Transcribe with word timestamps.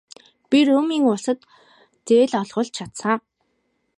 Би 0.49 0.59
Румын 0.67 1.01
улсад 1.13 1.39
зээл 2.07 2.33
олгуулж 2.41 2.71
чадсан. 2.77 3.19